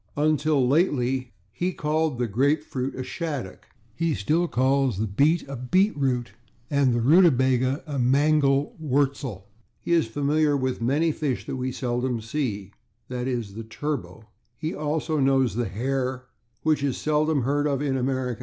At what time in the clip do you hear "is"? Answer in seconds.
9.91-10.07, 16.81-16.97